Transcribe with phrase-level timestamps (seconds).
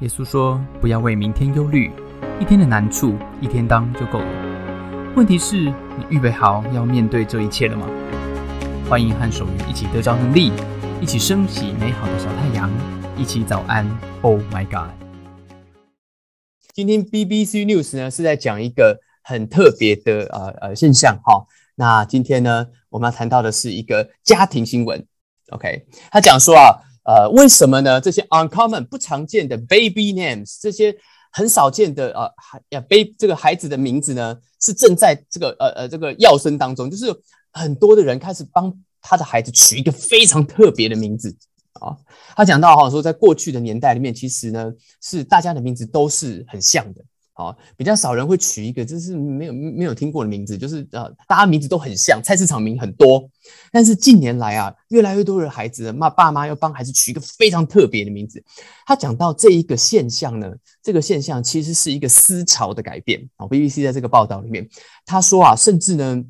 [0.00, 1.90] 耶稣说：“不要为明天忧虑，
[2.38, 5.12] 一天的难处一天当就够了。
[5.16, 7.84] 问题是，你预备好要面对这一切了吗？”
[8.88, 10.52] 欢迎和守愚一起得着能力，
[11.00, 12.70] 一起升起美好的小太阳，
[13.16, 13.84] 一起早安。
[14.22, 14.90] Oh my God！
[16.72, 21.44] 今天 BBC News 呢是在讲一个很特别的呃呃现象哈。
[21.74, 25.04] 那今天呢，我们要谈到的是一个家庭新闻。
[25.50, 26.84] OK，他讲说啊。
[27.08, 27.98] 呃，为什么呢？
[27.98, 30.94] 这些 uncommon 不常见的 baby names，这些
[31.32, 37.06] 很少见的呃孩呀 baby 这个孩子的名字呢，是正在这个呃呃这个要生当中，就是
[37.50, 41.34] 很多的人开始帮他的孩子取一个非常特别的名字
[41.80, 41.96] 啊。
[42.36, 47.02] 他讲到哈说，在过去的年代里面，其实呢是大家的名字都是很像的。
[47.38, 53.30] 好，比较少人会取一个就是没有没有听过的名字，就是呃，大家名字都很像，菜市场名很多。
[53.70, 58.42] 但是近年来啊，越来越多的孩子，妈爸妈要帮孩子取一个非常特别的名字。
[58.84, 60.52] 他讲到这一个现象呢，
[60.82, 63.24] 这个现象其实是一个思潮的改变。
[63.36, 64.68] 哦，BBC 在这个报道里面，
[65.06, 66.24] 他说啊，甚至呢，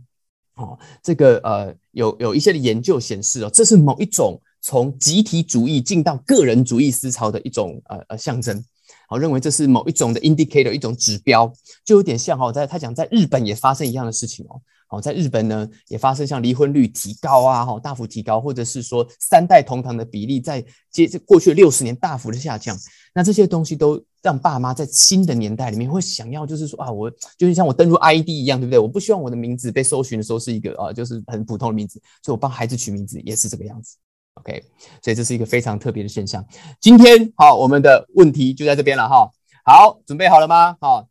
[0.56, 8.62] 哦，这个呃，有有一些的研究显示哦，这是某一种从集体主义进到个人主义思潮的一种呃呃象征。
[9.08, 11.53] 好，认为这是某一种的 indicator，一种指标，
[11.84, 14.61] 就有点像哈，在他讲在日本也发生一样的事情哦。
[14.91, 22.75] 好，在日本呢也发生像离婚率提高啊，哈，大幅提高，或者是说三代同堂的比例在接过去六十年大幅的下降。
[23.14, 28.78] 那这些东西都让爸妈在新的年代里面会想要，就是说啊，我就是像我登录 ID 一样，对不对？
[28.78, 33.97] 我不希望我的名字被搜寻的时候是一个啊，就是很普通的名字，所以我帮孩子取名字也是这个样子。
[34.39, 34.62] OK，
[35.03, 36.44] 所以这是一个非常特别的现象。
[36.81, 39.31] 今天好，我们的问题就在这边了哈。
[39.64, 40.77] 好，准备好了吗？
[40.81, 41.08] 好，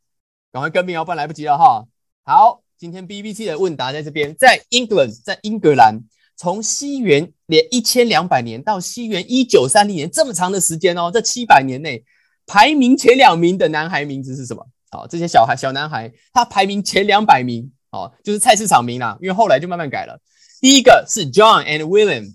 [0.52, 1.86] 赶快跟命哦，不然来不及了哈。
[2.24, 6.00] 好，今天 BBC 的问答在这边，在 England，在英格兰，
[6.36, 12.04] 从西元连一千两百年到西元一九三零年这么长的时间哦，这七百年内
[12.46, 14.66] 排名前两名的男孩名字是什么？
[14.90, 20.20] 好，这些小孩小男孩他排名前两百名，哦，就是菜市场名啦，因为后来就慢慢改了。
[20.60, 22.34] 第一个是 John and William。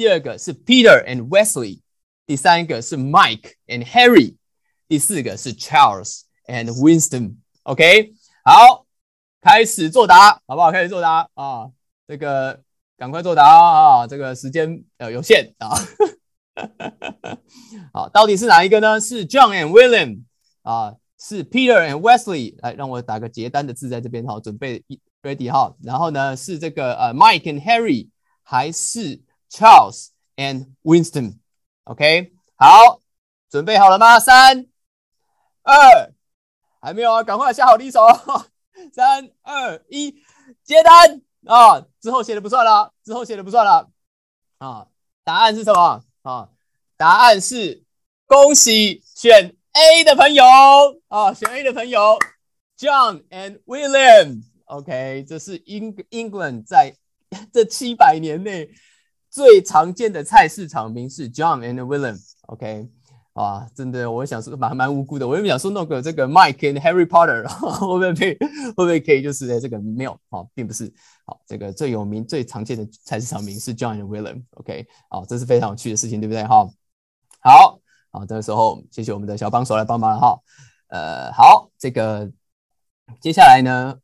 [0.00, 1.82] 第二个是 Peter and Wesley，
[2.24, 4.36] 第三个是 Mike and Harry，
[4.88, 7.34] 第四个是 Charles and Winston。
[7.64, 8.86] OK，好，
[9.42, 10.72] 开始作答，好不好？
[10.72, 11.70] 开始作答啊！
[12.08, 12.62] 这个
[12.96, 14.06] 赶快作答啊！
[14.06, 15.68] 这个时间呃有限啊。
[17.92, 18.98] 好，到底是哪一个呢？
[18.98, 20.22] 是 John and William
[20.62, 20.96] 啊？
[21.18, 22.54] 是 Peter and Wesley？
[22.62, 24.82] 来，让我打个结单的字在这边哈，准备
[25.22, 25.76] ready 哈。
[25.82, 28.08] 然后呢，是这个呃 Mike and Harry
[28.42, 33.00] 还是？Charles and Winston，OK，好，
[33.50, 34.20] 准备好了吗？
[34.20, 34.66] 三、
[35.62, 36.12] 二，
[36.80, 38.00] 还没有啊，赶快下好第一手。
[38.94, 40.22] 三、二、一，
[40.64, 41.84] 接单啊！
[42.00, 43.90] 之后写的不算了，之后写的不算了
[44.56, 44.86] 啊！
[45.22, 46.48] 答案是什么啊？
[46.96, 47.84] 答案是
[48.26, 50.44] 恭喜选 A 的朋友
[51.08, 51.34] 啊！
[51.34, 52.18] 选 A 的朋友
[52.78, 56.94] ，John and William，OK，这是英 England 在
[57.52, 58.70] 这七百年内。
[59.30, 62.88] 最常见的菜市场名是 John and William，OK，
[63.34, 70.92] 啊，真的，我想说蛮蛮无辜的，我原本想说那个这个 Mike and Harry Potter，会不会会不会可以就是这个没有，啊，并不是，
[71.24, 76.42] 好，这个最有名最常见的菜市场名是 John and William，OK，好，这是非常有趣的事情，对不对？
[76.42, 76.68] 哈，
[77.40, 77.80] 好，
[78.10, 80.40] 好，这个时候谢谢我们的小帮手来帮忙哈，
[80.88, 82.28] 呃，好，这个
[83.20, 84.00] 接下来呢，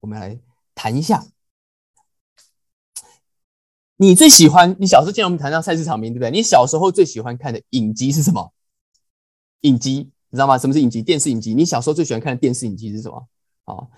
[0.00, 0.40] 我们来
[0.74, 1.22] 谈一下。
[3.96, 6.30] 你最喜欢你小时候，既然我们谈到菜市场名，对不对？
[6.30, 8.52] 你小时候最喜欢看的影集是什么？
[9.62, 10.58] 影集，你知道吗？
[10.58, 11.02] 什么是影集？
[11.02, 11.54] 电视影集。
[11.54, 13.26] 你小时候最喜欢看的电视影集是什么？
[13.64, 13.88] 啊，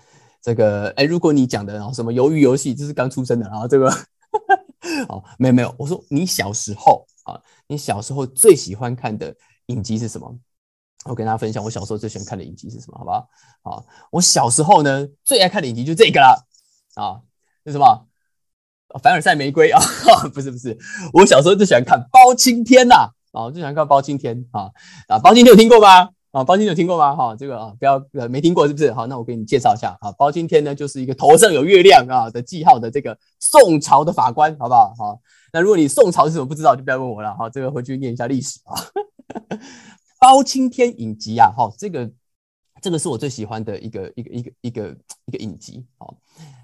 [0.41, 3.89] 这个，哎，如果你讲的，然后什么鱿鱼游戏，这是刚出生的，然后这个，
[5.09, 9.35] 哦，没有没有，我说你小时候啊，你小时候最喜欢看的
[9.67, 10.39] 影集是什么？
[11.05, 12.97] 我跟大家分享，我小时候最喜欢看的影集是什么？
[12.97, 13.29] 好不好？
[13.61, 16.47] 好，我小时候呢最爱看的影集就这个了，
[16.95, 17.21] 啊，
[17.65, 18.08] 是什么？
[19.03, 19.79] 凡尔赛玫瑰啊，
[20.33, 20.75] 不是不是，
[21.13, 24.71] 我小时候最喜欢看包青天呐，啊，最喜欢看包青天啊
[25.07, 26.09] 啊，包青天有听过吗？
[26.31, 27.15] 啊，包青天有听过吗？
[27.15, 28.91] 哈，这个啊，不要呃没听过是不是？
[28.93, 34.93] 好，那我给你介绍一下啊，包青天呢就是一个头上有月亮啊的记号的这个宋朝的法官，好不好？
[34.97, 35.19] 好，
[35.53, 37.35] 那如果你宋朝是什么不知道，就不要问我了。
[37.35, 38.73] 好，这个回去念一下历史啊。
[40.19, 42.09] 包青天影集啊，哈，这个
[42.81, 46.15] 这个是我最喜欢的一个一个一个一个一个影集，好，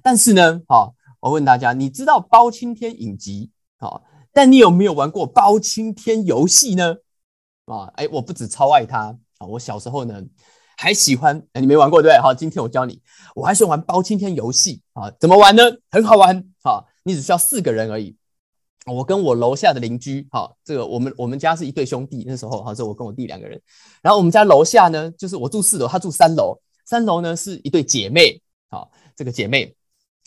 [0.02, 0.92] 但是呢，哈。
[1.26, 4.00] 我问大家，你知道包青天影集啊？
[4.32, 6.98] 但你有没有玩过包青天游戏呢？
[7.66, 9.48] 啊，哎，我不止超爱他啊！
[9.48, 10.22] 我小时候呢
[10.78, 12.22] 还喜欢，哎，你没玩过对不对？
[12.22, 13.02] 好，今天我教你，
[13.34, 15.12] 我还喜欢玩包青天游戏啊！
[15.20, 15.64] 怎么玩呢？
[15.90, 16.86] 很好玩啊！
[17.02, 18.16] 你只需要四个人而已
[18.86, 23.60] 我跟我楼下的邻居，好，这个我们我们家是一对兄弟，那时候好，这我跟我弟两个人，
[24.04, 26.56] 然后我们家楼下呢，就是我住四楼，他住三楼，
[26.86, 28.40] 三楼呢是一对姐妹，
[28.70, 29.76] 好，这个姐妹，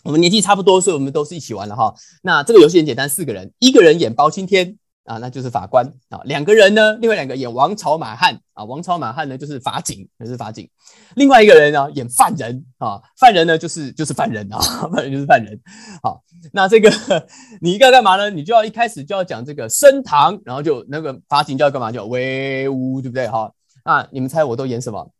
[0.08, 1.94] 我们年纪差不多，所以我们都是一起玩了哈。
[2.22, 4.78] 那这个游戏很简单，四个人，一个人演包青天。
[5.04, 6.20] 啊，那就是法官啊。
[6.24, 8.64] 两个人呢，另外两个演王朝马汉啊。
[8.64, 10.68] 王朝马汉呢，就是法警，那是法警。
[11.14, 13.00] 另外一个人呢，演犯人啊。
[13.18, 14.58] 犯人呢，就是就是犯人啊。
[14.92, 15.58] 犯人就是犯人。
[16.02, 16.22] 好，
[16.52, 16.90] 那这个
[17.60, 18.30] 你一个干嘛呢？
[18.30, 21.92] 你就要一开始就要讲这个升堂，然后就那个法警就要干嘛？
[21.92, 23.28] 叫威武，对不对？
[23.28, 23.52] 哈，
[23.84, 25.10] 那你们猜我都演什么？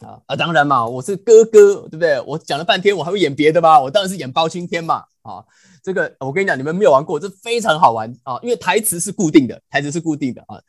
[0.00, 2.20] 啊啊，当然嘛，我是哥哥，对不对？
[2.20, 3.80] 我讲了半天，我还会演别的吗？
[3.80, 5.04] 我当然是演包青天嘛。
[5.22, 5.44] 啊。
[5.82, 8.38] 这个我跟你讲，你们没有玩过，这非常好玩啊！
[8.42, 10.60] 因为台词是固定的，台词是固定的啊。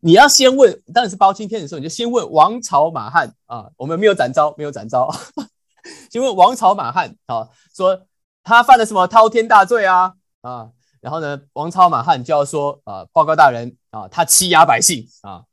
[0.00, 3.66] 你要先问，当然是包青天的时候，你就先问王朝马汉啊。
[3.76, 5.08] 我们没有展招，没有展招，
[6.10, 8.00] 先问王朝马汉啊，说
[8.42, 10.70] 他犯了什么滔天大罪啊啊？
[11.00, 15.44] 然后呢，王朝马汉就要说啊，报告大人啊，他欺压百姓啊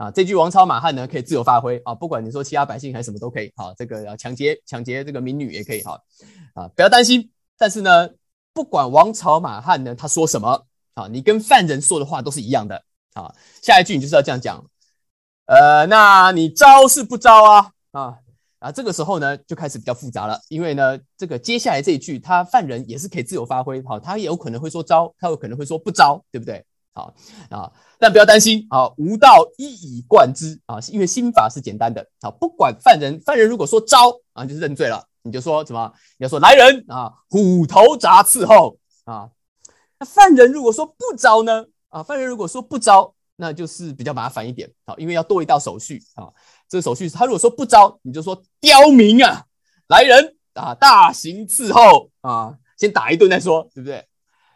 [0.00, 0.10] 啊！
[0.10, 3.74] 这句王朝马汉呢，可以自由发挥啊，不管你说欺压百姓还是什么都可以啊。
[3.76, 6.00] 这个要抢劫抢劫这个民女也可以哈
[6.54, 7.30] 啊，不要担心。
[7.58, 8.08] 但是呢。
[8.52, 12.82] 不管王朝马汉呢，他说什么啊，你跟犯人说的话都是一样的
[13.14, 13.32] 啊。
[13.62, 14.62] 下一句你就是要这样讲，
[15.46, 17.70] 呃，那你招是不招啊？
[17.92, 18.18] 啊
[18.58, 26.66] 啊，这个时候呢就开始比较复杂了，因为呢，这个接下来这一句，他犯人也是可以自由发挥，好，他也有可能会说招，他有可能会说不招，对不对？
[26.92, 27.14] 好
[27.50, 35.06] 啊，但不要担心啊，无道一以贯之啊，因为心法是简单的，啊，不管犯人，犯人如果说招啊，就是认罪了。
[35.22, 35.92] 你就说什么？
[36.16, 39.28] 你要说来人啊，虎头铡伺候啊。
[39.98, 41.66] 那犯人如果说不招呢？
[41.90, 46.32] 啊，犯人如果说不招，那就是比较麻烦一点啊，因为要多一道手续啊。
[46.70, 49.44] 这个手续他如果说不招，你就说刁民啊，
[49.88, 54.06] 来人啊，大刑伺候啊，先打一顿再说，对不对？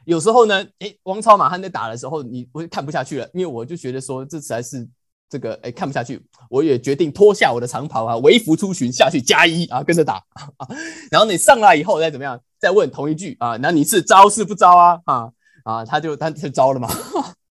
[0.07, 4.89] 有时候呢，诶，王朝马汉在打的时候，你我看不下去了，因为我就觉得说这实在是。
[5.27, 10.23] 这个哎看不下去，我也决定脱下我的长袍啊，微服出巡下去加一啊，跟着打
[10.59, 10.69] 啊。
[11.11, 15.01] 然后你上来以后再怎么样，再问同一句啊，那你是招是不招啊？
[15.07, 15.33] 啊
[15.65, 16.89] 啊，他就他就招了嘛。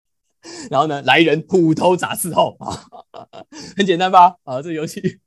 [0.71, 2.89] 然后呢，来人虎头铡伺候啊，
[3.75, 4.37] 很简单吧？
[4.43, 5.19] 啊，这个游戏，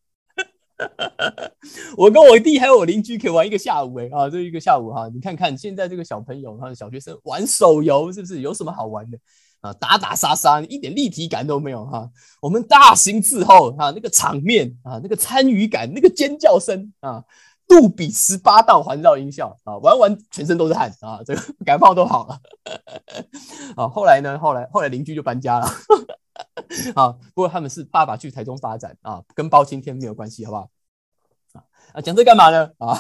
[1.97, 9.19] 我跟我弟还有我邻居可以玩一个下午哎啊，这一个下午哈，你看看现在这个小朋友哈，小学生玩手游是不是有什么好玩的？
[9.61, 12.09] 啊，打打杀杀，一点立体感都没有哈。
[12.41, 17.23] 我们大型伺候啊，那个场面啊，那个参与感，那个尖叫声啊，
[17.69, 22.41] 杜比十八道环绕音效啊，玩完全身都是汗啊，这个感冒都好了。
[23.77, 25.69] 啊，后来呢，后来后来邻居就搬家了。
[26.95, 30.71] 啊，不过他们是爸爸去台中发展啊，跟包青天没有关系，好不好？
[31.53, 32.73] 啊啊，讲这干嘛呢？
[32.79, 32.99] 啊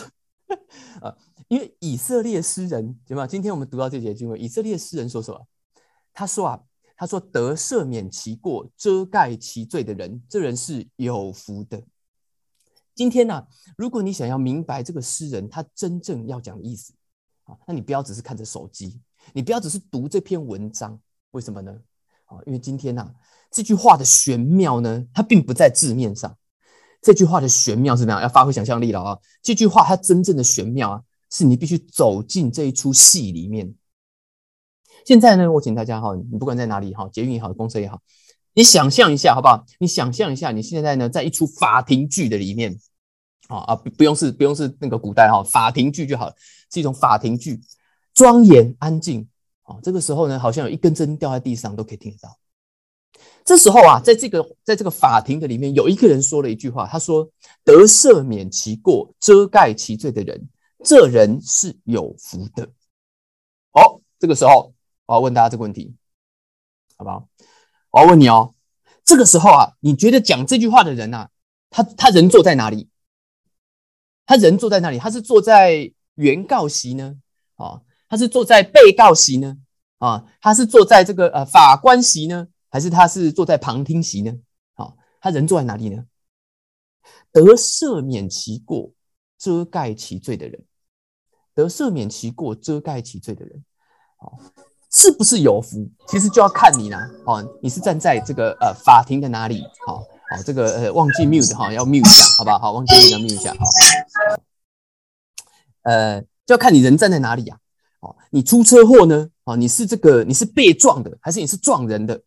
[1.00, 1.16] 啊，
[1.48, 3.26] 因为以色列诗人对吗？
[3.26, 5.46] 今天我们读到这节经文，以色列诗人说什么？
[6.12, 6.60] 他说啊，
[6.96, 11.82] 他说得赦免其过、遮盖其罪的人，这人是有福的。
[12.94, 16.92] 今天呢，如果你想要明白这个诗人他真正要讲的意思
[17.44, 19.00] 啊，那你不要只是看着手机，
[19.32, 21.00] 你不要只是读这篇文章，
[21.30, 21.80] 为什么呢？
[22.26, 23.14] 啊，因为今天呢，
[23.50, 26.36] 这句话的玄妙呢，它并不在字面上。
[27.02, 28.20] 这句话的玄妙是怎样？
[28.20, 29.18] 要发挥想象力了啊！
[29.42, 33.74] 这句话它真正的玄妙啊，是你必须走进这一出戏里面。
[35.06, 37.98] 现在呢，我请大家哈，你不管在哪里哈，捷运也好，公车也好，
[38.52, 39.64] 你想象一下好不好？
[39.78, 42.78] 你想象一下，你现在呢，在一出法庭剧的里面，
[43.48, 46.34] 啊啊，不用是不用是那个古代哈，法庭剧就好了，
[46.70, 47.58] 是一种法庭剧，
[48.12, 49.26] 庄严安静
[49.62, 49.78] 啊。
[49.82, 52.36] 这个时候呢，好像有一根针掉在地上都可以听得到。
[53.50, 57.28] 这时候啊，在这个在这个法庭的里面，有一个人说了一句话，他说
[57.66, 60.48] ：“得赦免其过、遮盖其罪的人，
[60.84, 62.62] 这人是有福的。”
[63.74, 64.72] 哦，这个时候。
[65.06, 65.92] 我要问大家这个问题，
[66.96, 67.26] 好不好？
[67.90, 68.54] 我要问你哦，
[69.04, 71.26] 这个时候啊，你觉得讲这句话的人呐，
[71.70, 72.88] 他他人坐在哪里？
[74.26, 74.98] 他人坐在哪里？
[75.00, 77.16] 他是坐在原告席呢？
[77.56, 79.56] 啊，他是坐在被告席呢？
[79.98, 82.46] 啊，他是坐在这个呃法官席呢？
[82.70, 84.32] 还是他是坐在旁听席呢？
[84.74, 86.04] 啊，他人坐在哪里呢？
[87.32, 88.90] 得赦免其过、
[89.36, 90.64] 遮盖其罪的人，
[91.54, 93.64] 得赦免其过、遮盖其罪的人，
[94.16, 94.38] 好。
[94.92, 95.88] 是不是有福？
[96.08, 97.08] 其实就要看你啦。
[97.24, 99.62] 哦，你是站在这个呃法庭的哪里？
[99.86, 102.72] 好，好，这个呃忘记 mute 哈，要 mute 一下，好不好？
[102.72, 103.64] 忘记 mute 要 mute 一下，好。
[105.82, 107.56] 呃，就要看你人站在哪里呀。
[108.00, 109.30] 哦，你出车祸呢？
[109.44, 112.20] 哦，你是这个你是被撞的，还是你是撞人的？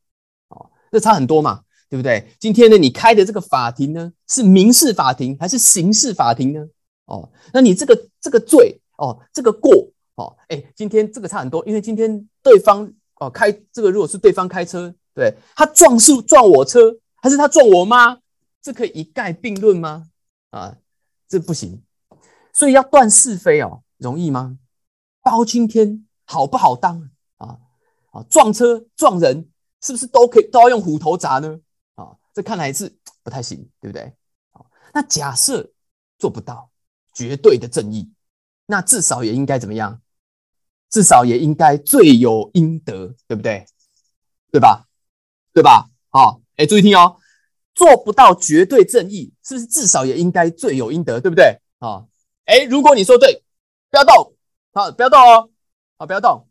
[0.93, 2.31] 这差很多嘛，对不对？
[2.39, 6.63] 今天呢，你开的这个法庭呢，是民事法庭还是刑事法庭呢？
[7.05, 9.89] 哦，那你这个这个罪哦，这个过。
[10.15, 18.19] 哦，哎，今天这个差很多，因为今天对方哦开这个，如果是对方开车，对他撞是撞我车，还是他撞我妈？
[18.61, 20.05] 这可以一概并论吗？
[20.51, 20.77] 啊，
[21.27, 21.81] 这不行。
[22.53, 24.59] 所以要断是非哦，容易吗？
[25.23, 27.57] 包青天好不好当啊？
[28.11, 29.49] 啊，撞车撞人
[29.83, 31.59] 是不是都可以都要用虎头铡呢？
[31.93, 34.11] 啊，这看来是 不太行，对不对？
[34.51, 35.71] 好，那假设
[36.17, 36.71] 做不到
[37.13, 38.11] 绝对的正义，
[38.65, 40.01] 那至少也应该怎么样？
[40.89, 43.65] 至少也应该罪有应得，对不对？
[44.51, 44.87] 对吧？
[45.53, 45.89] 对吧？
[46.09, 47.17] 好，哎，注意听哦。
[47.75, 51.59] 做不到绝对正义，是不是至少也应该罪有应得，对不对？
[51.79, 52.05] 啊，
[52.45, 53.43] 哎，如果你说对，
[53.89, 54.35] 不要动，
[54.73, 55.49] 好，不要动哦，
[55.97, 56.47] 好，不要动。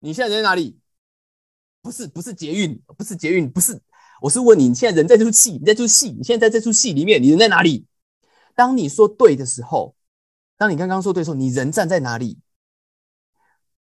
[0.00, 0.78] 你现在人在哪里？
[1.86, 3.80] 不是，不是捷运，不是捷运，不是。
[4.20, 7.86] 我是问你，你现在人在这出戏，你在这出戏，你现在在这出戏里面，你人在哪里？
[8.56, 9.94] 当你说对的时候，
[10.56, 12.40] 当你刚刚说对的时候，你人站在哪里？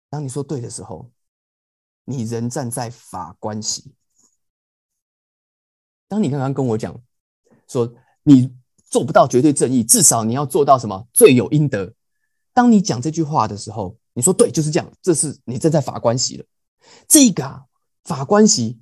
[0.08, 1.10] 当你说对的时候，
[2.06, 3.92] 你人站在法官席。
[6.08, 6.98] 当你刚刚跟我讲
[7.68, 8.56] 说你
[8.88, 11.92] 做不到绝对正义，至少你要做到什么罪有应得。
[12.54, 14.90] 当你讲这句话的时候，你说对，就是这样。
[15.02, 16.44] 这是你站在法官席了。
[17.06, 17.62] 这个啊，
[18.04, 18.78] 法官席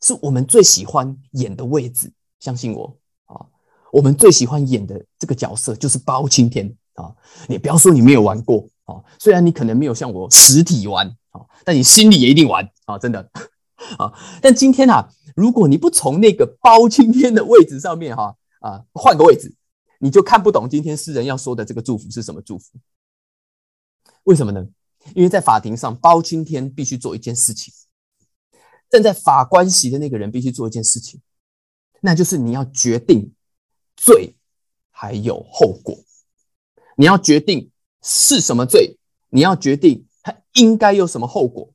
[0.00, 2.12] 是我们最喜欢演的位置。
[2.40, 2.96] 相信我
[3.26, 3.46] 啊，
[3.92, 7.14] 我们最喜欢演的这个角色就是包青天啊。
[7.48, 13.30] 你不要说你没有玩过啊，虽然你可能没有像我实体玩啊，但你心里也一定玩啊，真的
[13.98, 14.12] 啊。
[14.40, 15.10] 但今天啊。
[15.34, 19.54] 如果你不从那个包青天的位置上面哈啊换个位置，
[20.00, 22.72] 你就看不懂今天诗人要说的这个祝福是什么祝福。
[24.22, 24.66] 为什么呢？
[25.14, 27.70] 因为在法庭上，包青天必须做一件事情，
[28.90, 31.20] 站在法官席的那个人必须做一件事情，
[32.00, 33.32] 那就是你要决定
[33.96, 34.34] 罪
[34.90, 35.98] 还有后果，
[36.96, 37.70] 你要决定
[38.02, 38.98] 是什么罪，
[39.30, 41.72] 你要决定他应该有什么后果。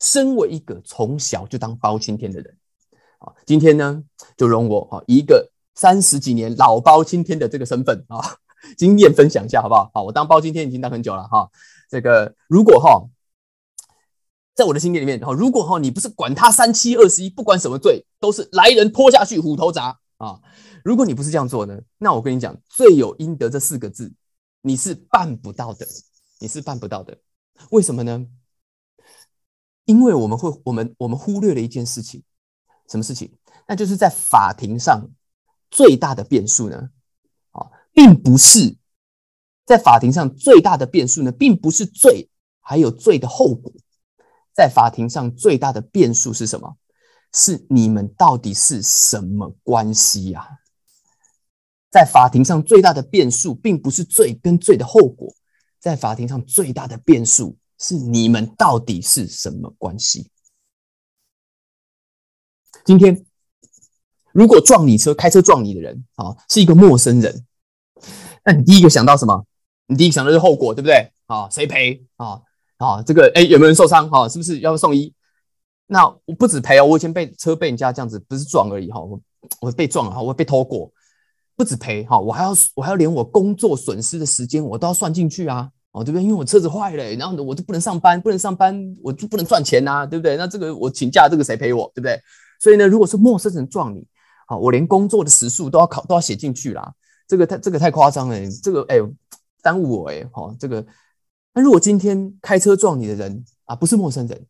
[0.00, 2.58] 身为一个从小就当包青天的人，
[3.18, 4.02] 啊，今天呢
[4.36, 8.36] 就容我啊一个三十几年老包青天的这个身份啊，
[8.76, 9.90] 经验分享一下好不好？
[9.94, 11.48] 好，我当包青天已经当很久了哈。
[11.88, 13.08] 这个如果哈，
[14.54, 20.40] 在我的经验里面哈，如果哈你不是管他三七二十一，不管什么罪，都是来人拖下去虎头铡啊。
[20.84, 24.12] 如果你不是这样做呢，那我跟你讲，罪有应得这四个字，
[24.62, 25.86] 你是办不到的，
[26.38, 27.18] 你是办不到的。
[27.70, 28.26] 为什么呢？
[29.86, 32.22] 因为我们会，我们我们忽略了一件事情，
[32.88, 33.32] 什么事情？
[33.66, 35.08] 那就是在法庭上
[35.70, 36.90] 最大的变数呢？
[37.50, 38.76] 啊，并不是
[39.64, 42.28] 在法庭上最大的变数呢，并不是罪，
[42.60, 43.72] 还有罪的后果。
[44.54, 46.76] 在法庭上最大的变数是什么？
[47.32, 50.60] 是你们到底是什么关系呀？
[51.90, 55.34] 在法庭上最大的变数，并不是罪跟罪的后果，
[55.80, 57.56] 在法庭上最大的变数。
[57.76, 60.30] 是你们到底是什么关系？
[62.84, 63.26] 今天
[64.32, 67.44] 如果撞你车、开车撞你的人啊，是一个陌生人，
[68.44, 69.44] 那你第一个想到什么？
[69.86, 71.12] 你第一个想到是后果，对不对？
[71.26, 72.40] 啊，谁赔啊？
[72.78, 74.08] 啊，这个哎，有没有人受伤？
[74.10, 75.12] 哈，是不是要送医？
[75.86, 79.20] 那我不止赔哦，我以前被车被人家这样子，不是撞而已哈，我
[79.60, 80.90] 我被撞了哈，我被偷过，
[81.56, 85.70] 不止赔哈，我还要我还要连我工作损失的时间我都要算进去啊。
[85.92, 86.24] 哦，对不对？
[86.24, 90.36] 因为我车子坏了，然后我就不能上班，不能上班，我就不能赚钱呐，对不对？
[90.36, 91.88] 那这个我请假，这个谁赔我？
[91.94, 92.20] 对不对？
[92.58, 94.04] 所以呢，如果是陌生人撞你，
[94.48, 96.92] 好，我连工作的时数都要考，都要写进去啦。
[97.28, 98.96] 这个太这个太夸张了，这个哎，
[99.62, 100.84] 耽误我哎，好，这个。
[101.54, 104.46] 那如果今天开车撞你的人啊，不是陌生人，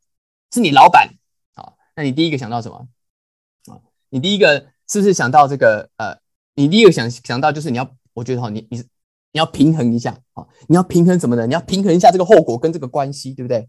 [0.53, 1.09] 是你老板，
[1.55, 2.89] 好，那你第一个想到什么？
[3.67, 5.89] 啊，你第一个是不是想到这个？
[5.99, 6.19] 呃，
[6.55, 8.83] 你第一个想想到就是你要，我觉得哈，你你。
[9.35, 10.47] 你要平衡一下啊！
[10.69, 11.45] 你要平衡什么呢？
[11.45, 13.69] 你要平衡一下这个后果跟这个关系，对不对？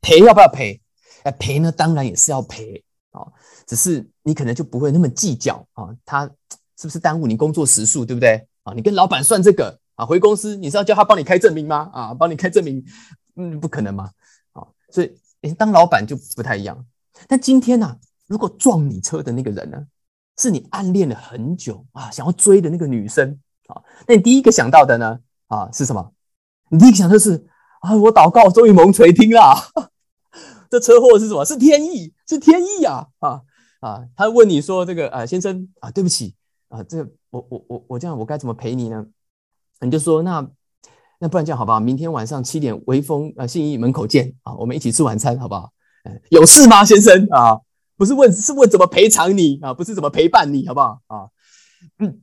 [0.00, 0.80] 赔要不要赔？
[1.24, 3.26] 哎，赔呢，当然也是要赔啊，
[3.66, 5.88] 只是你可能就不会那么计较啊。
[6.04, 6.30] 他
[6.78, 8.46] 是不是耽误你工作时数，对不对？
[8.62, 11.90] 啊，你跟老板算这个啊，回公司你是要叫他帮你开证明吗？
[11.92, 12.82] 啊，帮你开证明，
[13.36, 14.10] 嗯，不可能嘛，
[14.52, 16.86] 啊，所以你当老板就不太一样。
[17.28, 19.86] 但今天呢，如果撞你车的那个人呢，
[20.38, 23.38] 是你暗恋了很久啊，想要追的那个女生。
[23.66, 25.20] 啊，那你第一个想到的呢？
[25.48, 26.12] 啊，是什么？
[26.70, 27.46] 你第一个想的是
[27.80, 29.54] 啊，我祷告终于蒙垂听了。
[30.70, 31.44] 这车祸是什么？
[31.44, 33.06] 是天意，是天意啊！
[33.18, 33.42] 啊
[33.80, 36.34] 啊，他问你说这个啊，先生啊，对不起
[36.68, 39.04] 啊，这我我我我这样我该怎么赔你呢？
[39.80, 40.46] 你就说那
[41.18, 41.80] 那不然这样好不好？
[41.80, 45.70] 明天晚上七点，微风啊信义门口见啊，我们一起吃晚餐好不好？
[46.30, 47.60] 有事吗，先生啊？
[47.96, 49.74] 不是问是问怎么赔偿你啊？
[49.74, 51.00] 不是怎么陪伴你好不好？
[51.08, 51.28] 啊，
[51.98, 52.22] 嗯。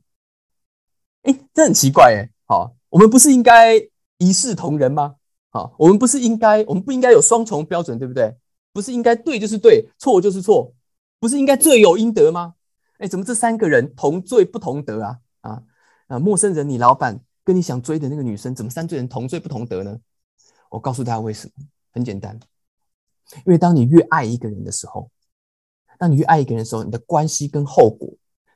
[1.22, 3.74] 哎，这很奇怪哎，好，我们不是应该
[4.18, 5.16] 一视同仁吗？
[5.50, 8.36] 好，我们不是应该，我们不应该有双重标准，对不对？
[8.72, 10.72] 不是应该对就是对，错就是错，
[11.18, 12.54] 不是应该罪有应得吗？
[12.98, 15.18] 哎，怎么这三个人同罪不同得啊？
[15.40, 15.62] 啊
[16.08, 16.18] 啊！
[16.18, 19.98] 陌生人，你老板跟你想追的那个女生，怎么三罪人同罪不同得呢？
[20.68, 22.38] 我告诉大家为什么，很简单，
[23.36, 25.10] 因为当你越爱一个人的时候，
[25.98, 28.06] 当你越爱一个人的时候，你的关系跟后果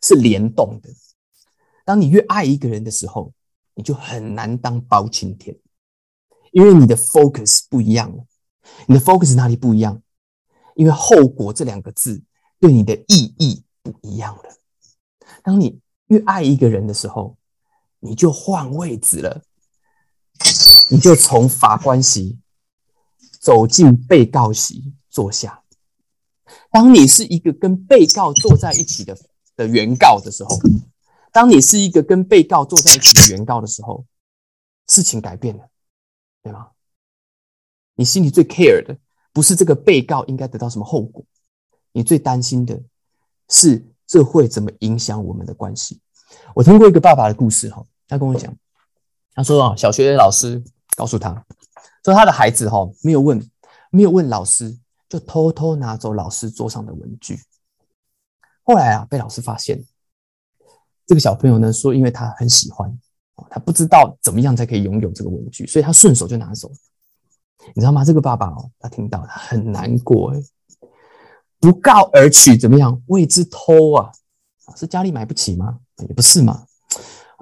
[0.03, 0.91] 是联动的。
[1.87, 3.33] 当你越爱一个人的时候，
[3.73, 5.59] 你就很难当包青天，
[6.53, 8.27] 因为你的 focus 不一样了。
[8.87, 10.03] 你的 focus 哪里不一样？
[10.75, 12.23] 因为后果这两个字
[12.61, 14.43] 对你的意义不一样了。
[15.43, 17.39] 当你越爱一个人的时候，
[18.05, 19.43] 你就换位置了，
[20.91, 22.41] 你就从法官席
[23.41, 25.63] 走进被告席坐下。
[26.73, 29.17] 当你是一个跟被告坐在一起的
[29.55, 30.59] 的原告的时候，
[31.31, 34.05] 当你是一个跟被告坐在一起的原告的时候，
[34.89, 35.69] 事情改变了，
[36.43, 36.71] 对吗？
[37.95, 38.99] 你心里最 care 的
[39.33, 41.25] 不是这个被告应该得到什么后果，
[41.93, 42.83] 你最担心的
[43.49, 46.01] 是这会怎么影响我们的关系。
[46.55, 48.55] 我听过一个爸爸的故事，哈，他跟我讲，
[49.35, 50.63] 他说啊，小学老师
[50.99, 51.33] 告诉他，
[52.05, 53.51] 说他的孩子哈没有问，
[53.91, 54.79] 没有问老师，
[55.09, 57.41] 就偷偷拿走老师桌上的文具。
[58.65, 59.83] 后来啊，被老师发现，
[61.07, 62.95] 这个小朋友呢说，因为他很喜欢，
[63.49, 66.75] 他不知道怎么样才可以拥有这个文具，所以他顺手就拿走了。
[67.75, 68.05] 你知道吗？
[68.05, 70.43] 这个爸爸哦，他听到他很难过哎，
[71.59, 73.03] 不告而取怎么样？
[73.07, 74.13] 谓之偷啊！
[74.77, 75.79] 是家里买不起吗？
[76.07, 76.67] 也不是嘛。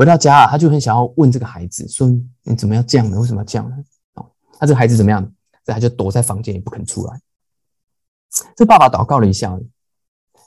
[0.00, 2.08] 回到家啊，他就很想要问这个孩子说
[2.44, 3.20] ：“你怎么要这样呢？
[3.20, 3.76] 为什么要这样呢？”
[4.16, 5.30] 哦，他这个孩子怎么样？
[5.62, 7.20] 这他就躲在房间也不肯出来。
[8.56, 9.60] 这爸爸祷告了一下，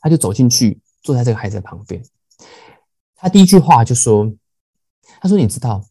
[0.02, 2.04] 他就走进去，坐在这个孩子的旁边。
[3.14, 4.34] 他第一句话就说
[5.22, 5.86] ：“他说你知道，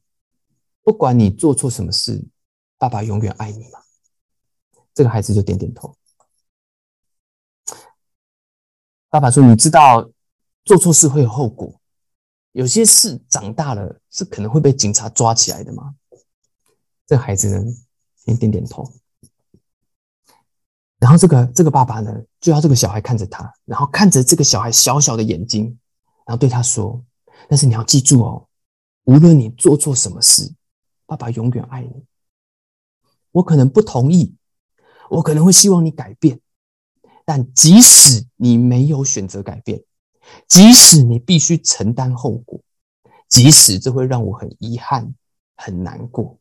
[0.82, 2.20] 不管你做错什么事。”
[2.78, 3.78] 爸爸永远爱你吗？
[4.92, 5.94] 这个孩子就点点头。
[9.08, 10.10] 爸爸说：“你知道
[10.64, 11.80] 做错事会有后果，
[12.52, 15.94] 有些事长大了是可能会被警察抓起来的吗？”
[17.06, 17.72] 这孩子呢，
[18.24, 18.90] 先点点头。
[20.98, 25.64] 然后这个这个爸爸呢，就要这个小孩看着他，然后看着这个小孩小小的眼睛，
[26.24, 27.04] 然后对他说
[27.48, 28.46] ：“但是你要记住哦，
[29.04, 30.54] 无论你做错什么事，
[31.04, 32.04] 爸爸永远爱你。”
[33.32, 34.36] 我可能不同意，
[35.10, 36.38] 我可能会希望你改变，
[37.24, 39.82] 但即使你没有选择改变，
[40.46, 42.60] 即使你必须承担后果，
[43.28, 45.14] 即使这会让我很遗憾、
[45.56, 46.38] 很难过，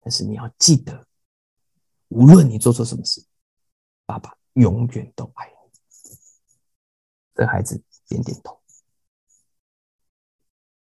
[0.00, 1.06] 但是你要记得，
[2.08, 3.24] 无论你做错什么事，
[4.06, 5.70] 爸爸永远都爱你。
[7.34, 8.60] 这孩子点点头。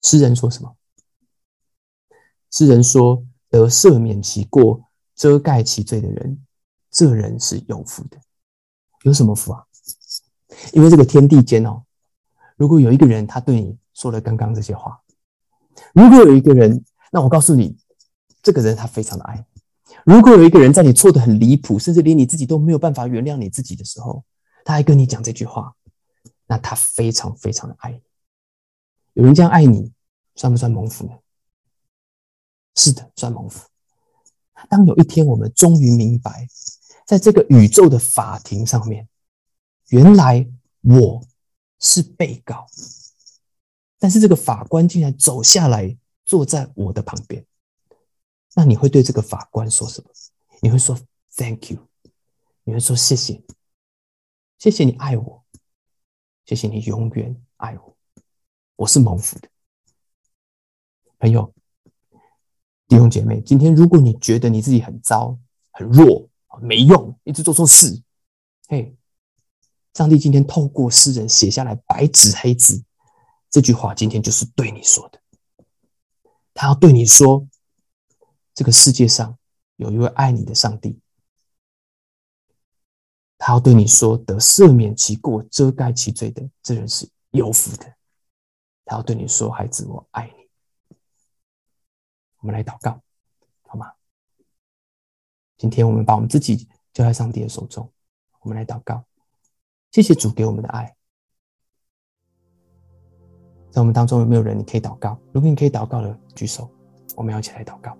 [0.01, 0.75] 诗人说什么？
[2.51, 4.83] 诗人说：“得赦免其过。”
[5.17, 6.45] 遮盖其罪的人，
[6.91, 8.21] 这人是有福的。
[9.01, 9.65] 有什么福啊？
[10.73, 11.83] 因为这个天地间哦，
[12.57, 15.01] 如果有一个人他对你说了刚刚这些话，
[15.93, 17.77] 如果有一个人，那我告诉你，
[18.41, 19.45] 这个人他非常的爱。
[20.03, 24.23] 如果有一个人在你错的很离谱，甚至连你自己都没有办法原谅你自己的时候，
[24.65, 25.73] 他还跟你讲这句话，
[26.47, 28.01] 那他非常非常的爱你。
[29.13, 29.91] 有人这样爱你，
[30.35, 31.13] 算不算蒙福呢？
[32.75, 33.67] 是的，算蒙福。
[34.69, 36.47] 当有一天我们终于明白，
[37.05, 39.07] 在这个宇宙的法庭上面，
[39.89, 40.47] 原来
[40.81, 41.21] 我
[41.79, 42.65] 是被告，
[43.99, 47.45] 但是这个法官竟然走下来坐在我的旁边，
[48.55, 50.09] 那你会对这个法官说什么？
[50.61, 50.99] 你会说
[51.35, 51.79] “Thank you”，
[52.63, 53.43] 你会说谢谢，
[54.57, 55.43] 谢谢你爱我，
[56.45, 57.95] 谢谢你永远爱我，
[58.77, 59.47] 我是蒙福的，
[61.19, 61.53] 朋友。
[62.89, 65.37] 弟兄姐妹，今天如果你觉得你自己很糟、
[65.71, 66.29] 很弱
[66.61, 68.01] 没用，一直做错事，
[68.69, 68.95] 嘿，
[69.97, 72.83] 上帝今天透过诗人写下来白纸黑字
[73.49, 75.19] 这句话，今天就是对你说的。
[76.53, 77.47] 他要对你说，
[78.53, 79.35] 这个世界上
[79.77, 80.99] 有一位爱你的上帝，
[83.39, 87.91] 他要对你说，得赦免其过、遮盖其罪的这人是有福的。
[88.85, 90.95] 他要对你说，孩子，我爱你。
[92.37, 93.01] 我们来祷告，
[93.63, 93.91] 好吗？
[95.57, 97.91] 今天我们把我们自己交在上帝的手中，
[98.41, 99.03] 我们来祷告。
[99.91, 100.93] 谢谢主给我们的爱。
[103.69, 105.17] 在我们当中有没有人你可以祷告？
[105.31, 106.69] 如果你可以祷告的，举手，
[107.15, 107.95] 我们要一起来祷告。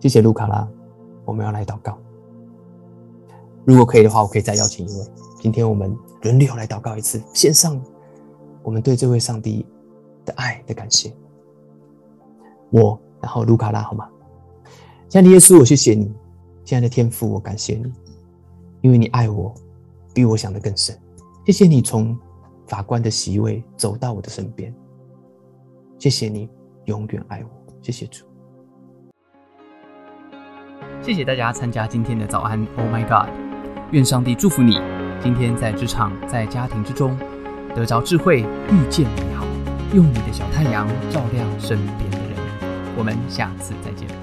[0.00, 0.68] 谢谢卢卡拉，
[1.24, 1.96] 我们要来祷告。
[3.64, 5.06] 如果可以的话，我可以再邀请一位。
[5.40, 7.80] 今天我们轮流来祷告一次，线上。
[8.64, 9.66] 我们对这位上帝
[10.24, 11.12] 的爱的感谢，
[12.70, 14.08] 我，然后卢卡拉，好吗？
[15.08, 16.14] 亲爱的耶稣，我谢谢你，
[16.64, 17.92] 亲爱的天父，我感谢你，
[18.80, 19.52] 因为你爱我
[20.14, 20.96] 比我想的更深。
[21.44, 22.16] 谢谢你从
[22.66, 24.72] 法官的席位走到我的身边，
[25.98, 26.48] 谢谢你
[26.84, 28.24] 永远爱我，谢谢主。
[31.00, 33.28] 谢谢大家参加今天的早安，Oh my God！
[33.90, 34.78] 愿上帝祝福你，
[35.20, 37.18] 今天在职场、在家庭之中
[37.74, 39.44] 得着智慧，遇见美好，
[39.92, 42.36] 用你的小太阳照亮身边的人。
[42.96, 44.21] 我们下次再见。